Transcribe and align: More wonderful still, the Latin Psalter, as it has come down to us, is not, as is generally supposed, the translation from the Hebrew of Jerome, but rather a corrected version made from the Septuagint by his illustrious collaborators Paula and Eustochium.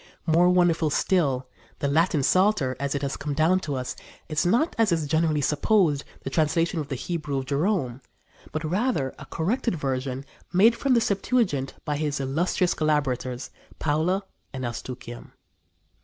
More 0.25 0.49
wonderful 0.49 0.89
still, 0.89 1.47
the 1.77 1.87
Latin 1.87 2.23
Psalter, 2.23 2.75
as 2.79 2.95
it 2.95 3.03
has 3.03 3.15
come 3.17 3.35
down 3.35 3.59
to 3.59 3.75
us, 3.75 3.95
is 4.29 4.47
not, 4.47 4.75
as 4.79 4.91
is 4.91 5.05
generally 5.05 5.41
supposed, 5.41 6.03
the 6.23 6.31
translation 6.31 6.79
from 6.81 6.87
the 6.87 6.95
Hebrew 6.95 7.37
of 7.37 7.45
Jerome, 7.45 8.01
but 8.51 8.63
rather 8.63 9.13
a 9.19 9.25
corrected 9.27 9.75
version 9.75 10.25
made 10.51 10.75
from 10.75 10.95
the 10.95 11.01
Septuagint 11.01 11.75
by 11.85 11.97
his 11.97 12.19
illustrious 12.19 12.73
collaborators 12.73 13.51
Paula 13.77 14.23
and 14.51 14.63
Eustochium. 14.63 15.33